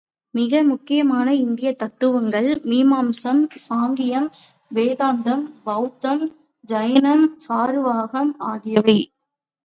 மிக 0.33 0.63
முக்கியமான 0.63 1.33
இந்திய 1.35 1.69
தத்துவங்கள், 1.73 2.47
மீமாம்சம், 2.63 3.41
சாங்கியம், 3.65 4.27
வேதாந்தம், 4.75 5.43
பெளத்தம் 5.63 6.23
ஜைனம் 6.67 7.25
சாரு 7.47 7.81
வாகம் 7.81 8.31
ஆகியவை. 8.39 8.97